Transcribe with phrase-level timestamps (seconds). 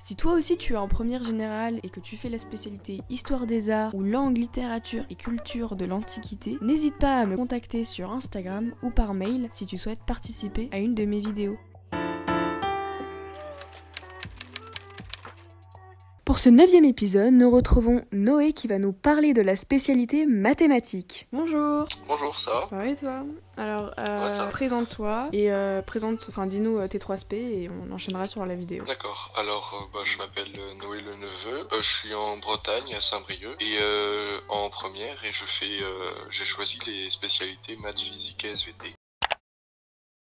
[0.00, 3.46] Si toi aussi tu es en première générale et que tu fais la spécialité Histoire
[3.46, 8.12] des Arts ou langue, littérature et culture de l'Antiquité, n'hésite pas à me contacter sur
[8.12, 11.58] Instagram ou par mail si tu souhaites participer à une de mes vidéos.
[16.28, 21.26] Pour ce neuvième épisode, nous retrouvons Noé qui va nous parler de la spécialité mathématiques.
[21.32, 23.24] Bonjour Bonjour, ça va et toi
[23.56, 27.90] Alors, euh, Ouais, présente-toi et euh, présente, enfin dis-nous euh, tes trois SP et on
[27.94, 28.84] enchaînera sur la vidéo.
[28.84, 32.94] D'accord, alors euh, bah, je m'appelle euh, Noé Le Neveu, Euh, je suis en Bretagne,
[32.94, 38.00] à Saint-Brieuc, et euh, en première, et je fais, euh, j'ai choisi les spécialités maths,
[38.00, 38.92] physique et SVT.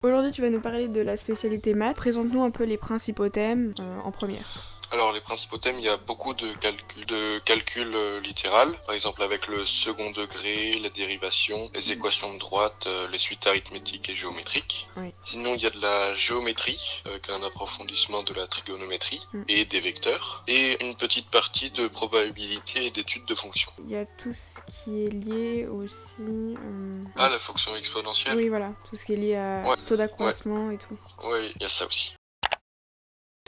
[0.03, 1.97] Aujourd'hui, tu vas nous parler de la spécialité maths.
[1.97, 4.74] Présente-nous un peu les principaux thèmes euh, en première.
[4.93, 8.95] Alors les principaux thèmes, il y a beaucoup de calculs de calcul euh, littéral, par
[8.95, 14.09] exemple avec le second degré, la dérivation, les équations de droite, euh, les suites arithmétiques
[14.11, 14.89] et géométriques.
[14.97, 15.13] Oui.
[15.23, 19.43] Sinon, il y a de la géométrie, avec un approfondissement de la trigonométrie Mm.
[19.49, 23.73] et des vecteurs, et une petite partie de probabilité et d'études de fonctions.
[23.85, 26.23] Il y a tout ce qui est lié aussi.
[26.23, 29.77] euh, Ah, la fonction exponentielle Oui, voilà, tout ce qui est lié à Ouais.
[29.87, 30.99] taux d'accroissement et tout.
[31.25, 32.15] Oui, il y a ça aussi.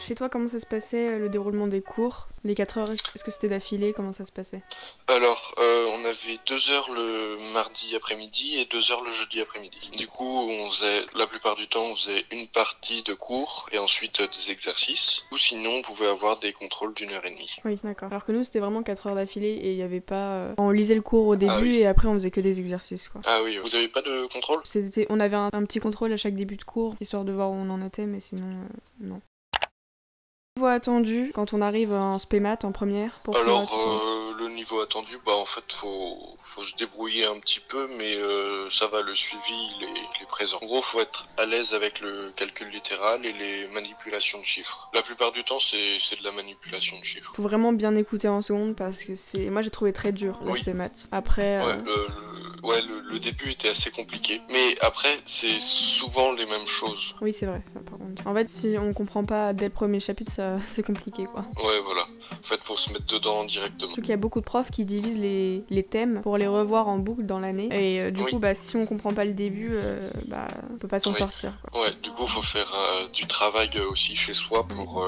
[0.06, 3.24] Chez toi, comment ça se passait euh, le déroulement des cours Les 4 heures, est-ce
[3.24, 4.62] que c'était d'affilée Comment ça se passait?
[5.08, 9.90] Alors, euh, on avait deux heures le mardi après-midi et deux heures le jeudi après-midi.
[9.98, 13.78] Du coup, on faisait, la plupart du temps, on faisait une partie de cours et
[13.78, 15.24] ensuite euh, des exercices.
[15.32, 17.56] Ou sinon, on pouvait avoir des contrôles d'une heure et demie.
[17.64, 18.08] Oui, d'accord.
[18.10, 20.34] Alors que nous, c'était vraiment 4 heures d'affilée et il n'y avait pas.
[20.34, 21.77] euh, On lisait le cours au début Ah oui.
[21.78, 23.22] et après, on faisait que des exercices, quoi.
[23.24, 24.61] Ah oui, vous avez pas de contrôle?
[24.62, 27.50] C'était, on avait un, un petit contrôle à chaque début de cours, histoire de voir
[27.50, 28.46] où on en était, mais sinon,
[29.00, 29.20] non.
[30.56, 34.48] Niveau attendu quand on arrive en spémat en première pour toi, Alors, penses euh, le
[34.55, 38.86] niveau attendu, bah en fait, faut, faut se débrouiller un petit peu, mais euh, ça
[38.86, 40.56] va, le suivi, il est, il est présent.
[40.62, 44.89] En gros, faut être à l'aise avec le calcul littéral et les manipulations de chiffres.
[44.95, 47.33] La plupart du temps, c'est c'est de la manipulation de chiffres.
[47.34, 49.50] Faut vraiment bien écouter en seconde parce que c'est.
[49.50, 50.52] Moi j'ai trouvé très dur Oui.
[50.55, 51.06] l'aspect maths.
[51.12, 51.58] Après.
[51.58, 52.06] Ouais, euh, le,
[52.62, 57.14] le- ouais, le, le début était assez compliqué, mais après, c'est souvent les mêmes choses.
[57.20, 57.80] Oui, c'est vrai, ça.
[58.24, 61.42] En fait, si on comprend pas dès le premier chapitre, ça c'est compliqué quoi.
[61.64, 62.02] Ouais, voilà.
[62.32, 63.88] En fait, faut se mettre dedans directement.
[63.88, 66.88] Surtout qu'il y a beaucoup de profs qui divisent les, les thèmes pour les revoir
[66.88, 67.68] en boucle dans l'année.
[67.72, 68.30] Et euh, du Oui.
[68.30, 71.16] coup, bah, si on comprend pas le début, euh, bah, on peut pas s'en Oui.
[71.18, 71.52] sortir.
[71.70, 71.82] quoi.
[71.82, 75.04] Ouais, du coup, faut faire euh, du travail aussi chez soi pour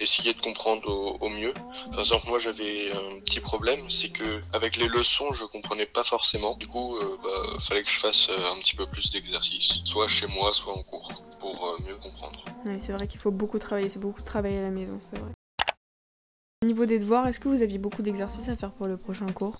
[0.00, 0.88] essayer de comprendre
[1.20, 1.52] au, mieux.
[1.90, 6.02] Par exemple, moi, j'avais un petit problème, c'est que avec les leçons, je comprenais pas
[6.02, 6.56] forcément.
[6.56, 10.08] Du coup, euh, bah, fallait que je fasse euh, un petit peu plus d'exercices, soit
[10.08, 12.44] chez moi, soit en cours, pour euh, mieux comprendre.
[12.64, 15.18] Ouais, c'est vrai qu'il faut beaucoup travailler, c'est beaucoup de travail à la maison, c'est
[15.18, 15.30] vrai.
[16.62, 19.24] Au niveau des devoirs, est-ce que vous aviez beaucoup d'exercices à faire pour le prochain
[19.32, 19.56] cours?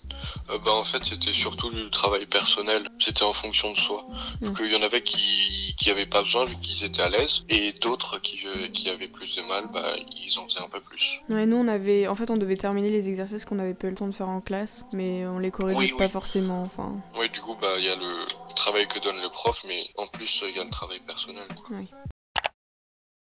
[0.51, 2.91] Euh, bah, en fait, c'était surtout du travail personnel.
[2.99, 4.07] C'était en fonction de soi.
[4.43, 4.65] Donc, Mm.
[4.67, 7.73] il y en avait qui qui avaient pas besoin vu qu'ils étaient à l'aise, et
[7.81, 11.23] d'autres qui euh, qui avaient plus de mal, bah, ils en faisaient un peu plus.
[11.31, 12.07] Ouais, nous on avait.
[12.07, 14.29] En fait, on devait terminer les exercices qu'on avait pas eu le temps de faire
[14.29, 16.11] en classe, mais on les corrigeait Oui, pas oui.
[16.11, 16.97] forcément, enfin.
[17.19, 20.07] Oui, du coup, bah, il y a le travail que donne le prof, mais en
[20.07, 21.49] plus, il y a le travail personnel.
[21.67, 21.79] Quoi.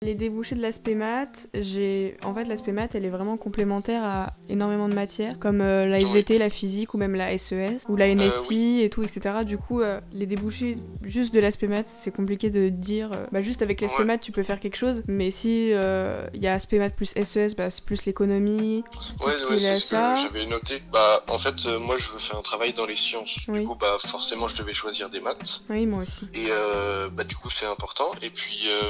[0.04, 2.18] Les débouchés de l'aspect maths, j'ai.
[2.24, 6.00] En fait, l'aspect maths, elle est vraiment complémentaire à énormément de matières, comme euh, la
[6.00, 9.46] SVT, la physique, ou même la SES, ou la NSI et tout, etc.
[9.46, 13.12] Du coup, euh, les débouchés juste de l'aspect maths, c'est compliqué de dire.
[13.14, 14.06] euh, bah, juste avec l'aspect Ouais.
[14.06, 17.14] maths, tu peux faire quelque chose, mais si euh, il y a aspect maths plus
[17.24, 18.84] SES, bah, c'est plus l'économie.
[19.22, 20.16] Ouais, ouais, c'est ce ça.
[20.16, 20.82] que j'avais noté.
[20.92, 23.38] Bah, en fait, euh, moi, je veux faire un travail dans les sciences.
[23.48, 23.62] Oui.
[23.62, 25.62] Du coup, bah, forcément, je devais choisir des maths.
[25.70, 26.26] Oui, moi aussi.
[26.34, 28.12] Et euh, bah, du coup, c'est important.
[28.22, 28.82] Et puis, euh,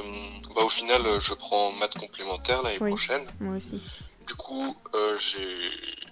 [0.56, 2.90] bah, au final, euh, je prends maths complémentaires l'année Oui.
[2.90, 3.26] prochaine.
[3.40, 3.82] Moi aussi.
[4.26, 5.70] Du coup, euh, j'ai,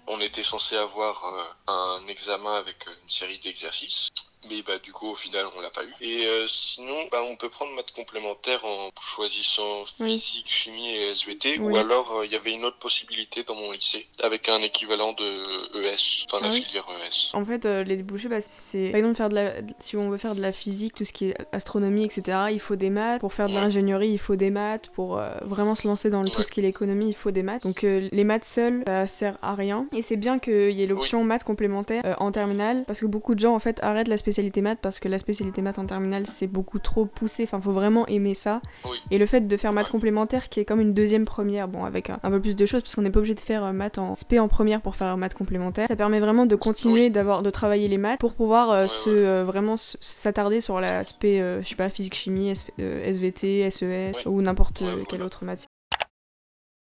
[0.07, 1.71] on était censé avoir euh,
[2.01, 4.09] un examen avec euh, une série d'exercices,
[4.49, 5.93] mais bah du coup au final on l'a pas eu.
[6.01, 10.19] Et euh, sinon, bah on peut prendre maths complémentaires en choisissant Oui.
[10.19, 11.73] physique, chimie et SVT, Oui.
[11.73, 15.13] ou alors euh, il y avait une autre possibilité dans mon lycée avec un équivalent
[15.13, 17.29] de ES, enfin Ah la oui filière E ES.
[17.35, 20.17] En fait, euh, les débouchés, bah, c'est par exemple faire de la, si on veut
[20.17, 22.47] faire de la physique, tout ce qui est astronomie, etc.
[22.51, 23.21] Il faut des maths.
[23.21, 23.61] Pour faire de Ouais.
[23.61, 24.89] l'ingénierie, il faut des maths.
[24.93, 27.63] Pour vraiment se lancer dans le, tout ce qui est l'économie, il faut des maths.
[27.63, 29.87] Donc les maths seuls, ça sert à rien.
[29.93, 33.35] Et c'est bien qu'il y ait l'option maths complémentaires euh, en terminale, parce que beaucoup
[33.35, 36.27] de gens en fait arrêtent la spécialité maths parce que la spécialité maths en terminale
[36.27, 38.61] c'est beaucoup trop poussé, enfin faut vraiment aimer ça.
[38.85, 38.97] Oui.
[39.11, 42.09] Et le fait de faire maths complémentaire qui est comme une deuxième première, bon avec
[42.09, 43.97] un, un peu plus de choses parce qu'on n'est pas obligé de faire euh, maths
[43.97, 47.49] en spé en première pour faire maths complémentaire, ça permet vraiment de continuer d'avoir de
[47.49, 51.75] travailler les maths pour pouvoir euh, se euh, vraiment s'attarder sur l'aspect euh, je sais
[51.75, 55.70] pas physique chimie, euh, SVT, SES ou n'importe quelle autre matière.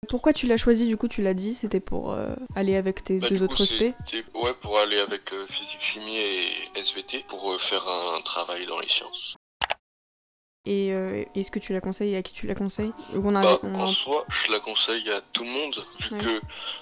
[0.10, 3.20] Pourquoi tu l'as choisi du coup tu l'as dit c'était pour euh, aller avec tes
[3.20, 3.94] Bah, deux autres c'était
[4.34, 8.80] ouais, pour aller avec euh, physique, chimie et SVT pour euh, faire un travail dans
[8.80, 9.39] les sciences.
[10.66, 13.34] Et euh, est-ce que tu la conseilles et à qui tu la conseilles Ou on
[13.36, 16.24] a- Bah, on en en- soi, je la conseille à tout le monde, vu Ouais.
[16.24, 16.42] que,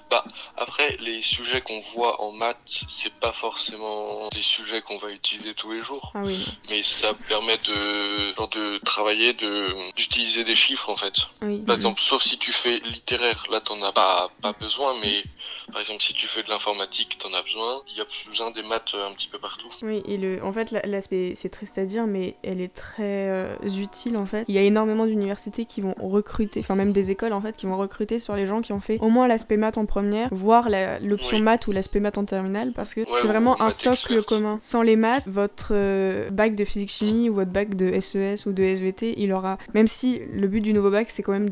[0.09, 0.23] bah,
[0.57, 2.57] après, les sujets qu'on voit en maths,
[2.89, 7.13] c'est pas forcément des sujets qu'on va utiliser tous les jours, Ah oui, mais ça
[7.27, 11.13] permet de, genre de travailler, de, d'utiliser des chiffres, en fait.
[11.43, 11.59] oui.
[11.59, 15.23] Par exemple, sauf si tu fais littéraire, là, t'en as pas, pas besoin, mais,
[15.77, 17.81] par exemple, si tu fais de l'informatique, t'en as besoin.
[17.91, 19.67] Il y a besoin des maths euh, un petit peu partout.
[19.83, 23.29] Oui, et le, en fait, la- l'aspect, c'est triste à dire, mais elle est très
[23.29, 24.43] euh, utile en fait.
[24.47, 27.67] Il y a énormément d'universités qui vont recruter, enfin même des écoles en fait, qui
[27.67, 30.67] vont recruter sur les gens qui ont fait au moins l'aspect maths en première, voire
[31.01, 31.43] l'option Oui.
[31.43, 34.25] maths ou l'aspect maths en terminale, parce que Ouais, c'est vraiment un socle expert.
[34.25, 34.57] commun.
[34.61, 38.63] Sans les maths, votre euh, bac de physique-chimie ou votre bac de SES ou de
[38.63, 41.51] SVT, il aura, même si le but du nouveau bac, c'est quand même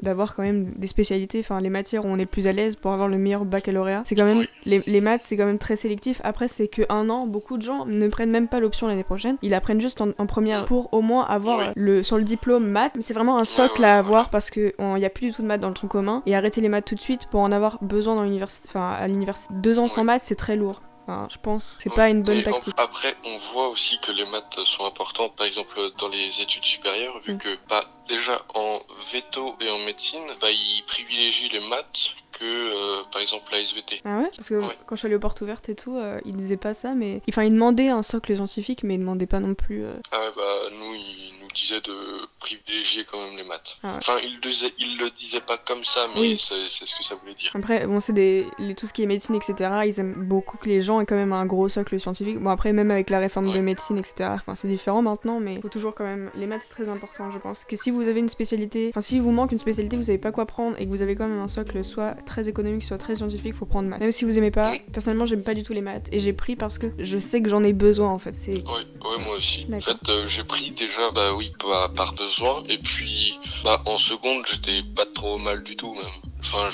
[0.00, 2.92] d'avoir quand même des spécialités, enfin les matières où on est plus à l'aise pour
[2.92, 6.20] avoir le meilleur baccalauréat, c'est quand même les, les maths, c'est quand même très sélectif.
[6.24, 9.36] Après, c'est que un an, beaucoup de gens ne prennent même pas l'option l'année prochaine.
[9.42, 12.92] Ils apprennent juste en, en première pour au moins avoir le, sur le diplôme maths.
[12.96, 15.46] Mais c'est vraiment un socle à avoir parce qu'il n'y a plus du tout de
[15.46, 16.22] maths dans le tronc commun.
[16.26, 19.06] Et arrêter les maths tout de suite pour en avoir besoin dans l'université, enfin à
[19.06, 19.52] l'université.
[19.54, 20.82] Deux ans sans maths, c'est très lourd.
[21.08, 21.94] Enfin, je pense, c'est Ouais.
[21.96, 22.74] pas une bonne Et en- tactique.
[22.78, 27.20] après, on voit aussi que les maths sont importantes, par exemple dans les études supérieures,
[27.20, 27.38] vu Mm.
[27.38, 28.80] que bah, déjà en
[29.12, 34.00] veto et en médecine, bah, ils privilégient les maths que euh, par exemple la SVT.
[34.04, 34.30] Ah ouais?
[34.36, 34.76] Parce que Ouais.
[34.86, 37.22] quand je suis allée aux portes ouvertes et tout, euh, ils disaient pas ça, mais.
[37.28, 39.84] Enfin, ils demandaient un socle scientifique, mais ils demandaient pas non plus.
[39.84, 43.78] euh, Ah ouais, bah nous, ils nous disaient de privilégier quand même les maths.
[43.82, 43.96] Ah ouais.
[43.98, 46.38] Enfin, ils, le ils le disaient pas comme ça, mais Oui.
[46.38, 47.50] c'est ce que ça voulait dire.
[47.54, 48.46] Après, bon, c'est des.
[48.58, 49.70] les- tout ce qui est médecine, etc.
[49.86, 52.38] Ils aiment beaucoup que les gens aient quand même un gros socle scientifique.
[52.38, 53.62] Bon, après, même avec la réforme de Ouais.
[53.62, 54.30] médecine, etc.
[54.34, 56.30] Enfin, c'est différent maintenant, mais faut toujours quand même.
[56.34, 57.64] Les maths, c'est très important, je pense.
[57.64, 58.88] Que si vous avez une spécialité.
[58.90, 61.14] Enfin, si vous manque une spécialité, vous savez pas quoi prendre et que vous avez
[61.16, 64.00] quand même un socle soit très économique, soit très scientifique, faut prendre maths.
[64.00, 66.08] Même si vous aimez pas, personnellement, j'aime pas du tout les maths.
[66.12, 68.34] Et j'ai pris parce que je sais que j'en ai besoin, en fait.
[68.34, 68.54] C'est.
[68.54, 69.66] Ouais, ouais, moi aussi.
[69.72, 73.96] En fait, euh, j'ai pris déjà, bah oui, par, par besoin, et puis, bah, en
[73.96, 76.04] seconde, j'étais pas trop mal du tout, même.
[76.40, 76.70] Enfin,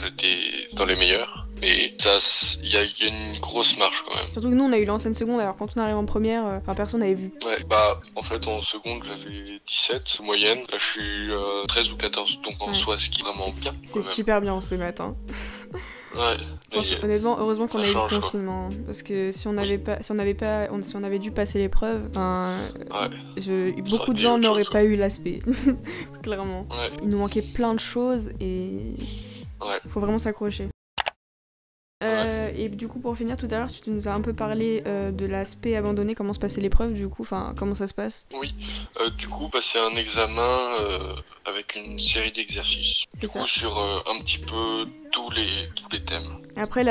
[0.00, 0.40] j'étais
[0.72, 2.18] dans les meilleurs, mais ça,
[2.62, 4.32] il y a, il y a une grosse marche quand même.
[4.32, 6.58] Surtout que nous, on a eu l'ancienne seconde, alors quand on arrive en première, euh,
[6.60, 7.32] enfin, personne n'avait vu.
[7.44, 10.58] Ouais, bah, en fait, en seconde, j'avais 17 moyenne.
[10.72, 12.74] Là, je suis euh, 13 ou 14, donc en Ouais.
[12.74, 13.72] soi, ce qui est vraiment bien.
[13.84, 15.14] C'est super bien en ce matin.
[16.14, 18.08] Ouais, honnêtement, heureusement qu'on a eu le quoi.
[18.20, 21.18] confinement, parce que si on n'avait pas, si on n'avait pas, on- si on avait
[21.18, 25.40] dû passer l'épreuve, ouais, je, beaucoup de gens n'auraient pas eu l'aspect,
[26.22, 26.66] clairement.
[26.70, 28.94] ouais, Il nous manquait plein de choses et
[29.62, 29.78] ouais.
[29.88, 30.68] faut vraiment s'accrocher.
[32.04, 34.82] Euh, et du coup, pour finir, tout à l'heure, tu nous as un peu parlé
[34.86, 38.26] euh, de l'aspect abandonné, comment se passait l'épreuve, du coup, enfin, comment ça se passe?
[38.34, 38.52] Oui,
[39.00, 40.58] euh, du coup, bah, c'est un examen
[41.44, 43.04] avec une série d'exercices.
[43.20, 43.40] Du ça.
[43.40, 44.84] coup, sur un petit peu
[45.32, 46.42] les, tous les thèmes.
[46.56, 46.84] Après,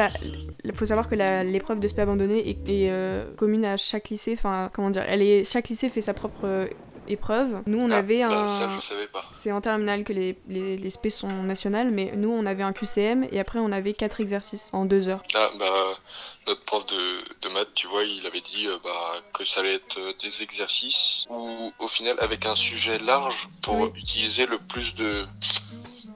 [0.64, 4.34] il faut savoir que l'épreuve de spé abandonné est, est, euh, commune à chaque lycée.
[4.38, 6.68] Enfin, comment dire Elle est chaque lycée fait sa propre euh,
[7.08, 7.62] épreuve.
[7.68, 8.48] Nous, on Ah, avait bah, un.
[8.48, 9.24] Ça, je savais pas.
[9.34, 13.28] C'est en terminale que les, les, les sont nationales, mais nous, on avait un QCM
[13.31, 15.21] et après, on avait quatre exercices en deux heures.
[15.36, 16.00] Ah, bah,
[16.48, 18.90] notre prof de, de maths, tu vois, il avait dit euh, bah,
[19.33, 23.90] que ça allait être des exercices ou au final avec un sujet large pour Oui.
[23.95, 25.26] utiliser le plus de,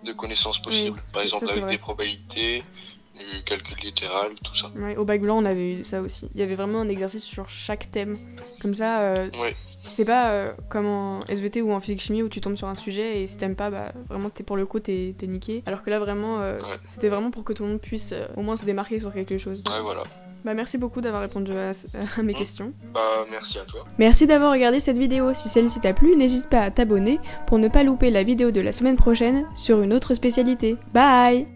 [0.06, 1.02] de connaissances possibles.
[1.12, 1.72] Par exemple, ça, avec vrai.
[1.74, 2.64] des probabilités,
[3.18, 4.68] du calcul littéral, tout ça.
[4.76, 6.30] Ouais, au bac blanc, on avait eu ça aussi.
[6.34, 8.18] Il y avait vraiment un exercice sur chaque thème.
[8.62, 9.56] Comme ça, euh, Ouais.
[9.94, 13.22] c'est pas euh, comme en SVT ou en physique-chimie où tu tombes sur un sujet
[13.22, 15.64] et si t'aimes pas, bah vraiment, t'es pour le coup, t'es t'es niqué.
[15.66, 16.78] Alors que là, vraiment, euh, Ouais.
[16.86, 19.64] c'était vraiment pour que tout le monde puisse au moins se démarquer sur quelque chose.
[19.70, 20.04] Ouais, voilà.
[20.46, 22.36] Bah merci beaucoup d'avoir répondu à, à mes Mm.
[22.38, 22.74] questions.
[22.94, 23.84] Bah, merci à toi.
[23.98, 25.34] Merci d'avoir regardé cette vidéo.
[25.34, 28.62] Si celle-ci t'a plu, n'hésite pas à t'abonner pour ne pas louper la vidéo de
[28.62, 30.78] la semaine prochaine sur une autre spécialité.
[30.94, 31.48] Bye